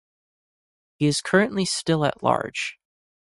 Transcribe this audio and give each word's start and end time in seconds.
He 0.95 1.05
is 1.05 1.21
currently 1.21 1.63
still 1.63 2.05
at 2.05 2.23
large. 2.23 2.79